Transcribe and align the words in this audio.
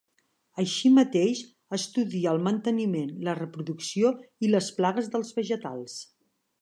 Així 0.61 0.89
mateix, 0.93 1.41
estudia 1.77 2.33
el 2.37 2.41
manteniment, 2.47 3.11
la 3.29 3.35
reproducció 3.41 4.15
i 4.47 4.51
les 4.55 4.71
plagues 4.79 5.13
dels 5.17 5.35
vegetals 5.43 6.01